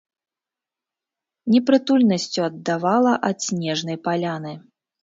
Непрытульнасцю 1.55 2.39
аддавала 2.49 3.13
ад 3.31 3.37
снежнай 3.51 3.97
паляны. 4.07 4.53